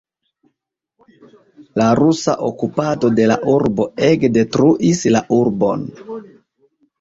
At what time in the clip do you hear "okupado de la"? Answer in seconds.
2.47-3.37